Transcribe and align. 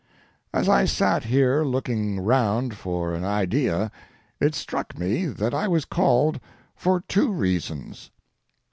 As 0.51 0.67
I 0.67 0.85
sat 0.85 1.25
here 1.25 1.63
looking 1.63 2.17
around 2.17 2.75
for 2.75 3.13
an 3.13 3.23
idea 3.23 3.91
it 4.39 4.55
struck 4.55 4.97
me 4.97 5.27
that 5.27 5.53
I 5.53 5.67
was 5.67 5.85
called 5.85 6.39
for 6.75 7.01
two 7.01 7.31
reasons. 7.31 8.09